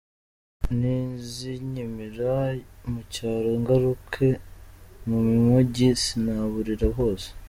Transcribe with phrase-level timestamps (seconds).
[0.79, 2.33] Nizinyimira
[2.91, 4.27] mu cyaro ngaruke
[5.07, 7.27] mu mujyi sinaburira hose.